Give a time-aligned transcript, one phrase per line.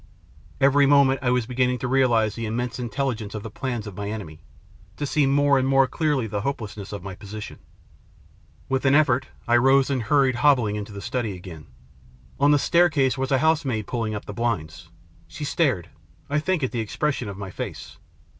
[0.59, 3.95] Every moment I was begin ning to realise the immense intelligence of the plans of
[3.95, 4.41] my enemy,
[4.97, 7.59] to see more and more clearly the hopelessness of my position.
[8.67, 11.67] With an effort I rose and hurried hobbling into the study again.
[12.39, 14.89] On the staircase was a housemaid pulling up the blinds.
[15.27, 15.91] She stared,
[16.31, 17.99] I think, at the expression of my face.